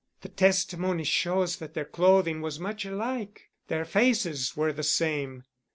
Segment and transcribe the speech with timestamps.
[0.21, 3.51] The testimony shows that their clothing was much alike.
[3.67, 5.43] Their faces were the same.